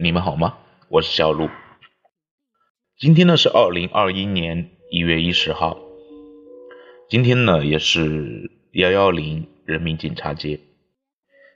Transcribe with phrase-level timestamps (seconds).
[0.00, 0.58] 你们好吗？
[0.88, 1.48] 我是小鹿。
[3.00, 5.76] 今天呢是二零二一年一月一十号，
[7.08, 10.60] 今天呢也是幺幺零人民警察节。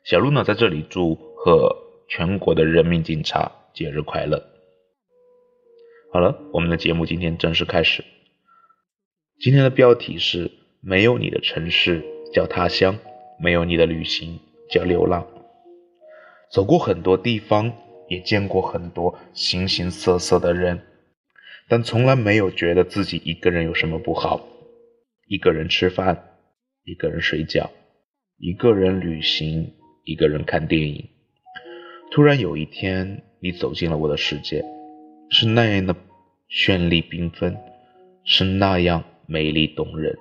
[0.04, 1.76] 小鹿呢在这里祝贺
[2.08, 4.42] 全国的人民警察节日快乐。
[6.12, 8.04] 好了，我们的节目今天正式开始。
[9.38, 10.50] 今天的标题是：
[10.80, 12.98] 没有你的城市叫他乡，
[13.38, 15.28] 没有你的旅行叫流浪。
[16.50, 17.72] 走过很多地方，
[18.12, 20.82] 也见过很多形形色色的人，
[21.66, 24.46] 但从来没有觉得自己一个人有什么不好。
[25.26, 26.22] 一个人吃饭，
[26.84, 27.70] 一个人睡觉，
[28.36, 29.72] 一个人旅行，
[30.04, 31.08] 一个人看电影。
[32.10, 34.62] 突然有一天，你走进了我的世界，
[35.30, 35.96] 是那样的
[36.50, 37.56] 绚丽缤纷，
[38.26, 40.18] 是那样美丽动人。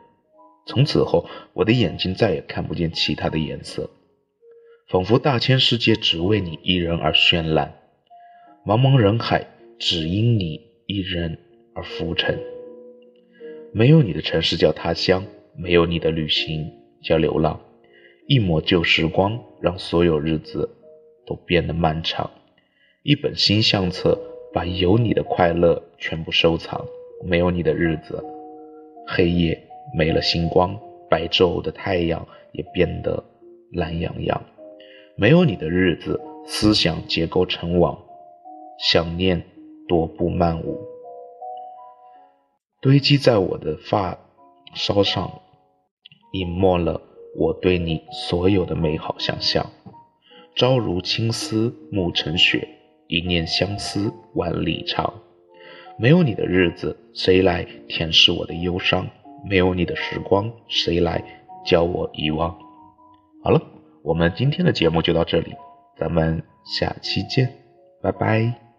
[0.65, 3.89] 从此后，我的眼睛再也看不见其他的颜色。
[4.87, 7.80] 仿佛大千世界只为你一人而绚烂，
[8.63, 9.47] 茫茫人海
[9.79, 11.35] 只因你一人
[11.73, 12.37] 而浮沉。
[13.73, 15.25] 没有你的城市叫他乡，
[15.57, 16.71] 没有你的旅行
[17.01, 17.59] 叫流浪。
[18.27, 20.69] 一抹旧时光，让所有日子
[21.25, 22.29] 都变得漫长。
[23.01, 24.15] 一本新相册，
[24.53, 26.85] 把有你的快乐全部收藏。
[27.25, 28.23] 没有你的日子，
[29.07, 29.59] 黑夜
[29.97, 33.23] 没了星光，白昼的太阳也变得
[33.71, 34.39] 懒洋洋。
[35.15, 37.97] 没有你的日子，思想结构成网，
[38.81, 39.43] 想念
[39.87, 40.79] 踱步漫舞，
[42.81, 44.17] 堆积在我的发
[44.73, 45.41] 梢上，
[46.33, 46.99] 隐没了
[47.37, 49.69] 我对你所有的美好想象。
[50.55, 52.67] 朝如青丝暮成雪，
[53.07, 55.13] 一念相思万里长。
[55.99, 59.07] 没有你的日子，谁来填饰我的忧伤？
[59.47, 61.23] 没有你的时光，谁来
[61.63, 62.57] 教我遗忘？
[63.43, 63.61] 好了。
[64.03, 65.53] 我们今天的节目就到这里，
[65.95, 67.47] 咱们下期见，
[68.01, 68.70] 拜拜。